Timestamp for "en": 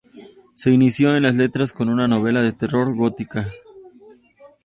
1.15-1.21